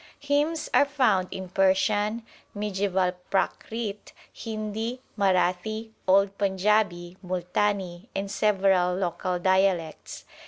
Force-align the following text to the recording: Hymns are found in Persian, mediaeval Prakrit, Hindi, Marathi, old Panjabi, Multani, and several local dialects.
Hymns 0.19 0.67
are 0.73 0.85
found 0.87 1.27
in 1.29 1.49
Persian, 1.49 2.25
mediaeval 2.55 3.11
Prakrit, 3.29 4.13
Hindi, 4.33 4.99
Marathi, 5.15 5.91
old 6.07 6.35
Panjabi, 6.39 7.17
Multani, 7.23 8.07
and 8.15 8.31
several 8.31 8.95
local 8.95 9.37
dialects. 9.37 10.25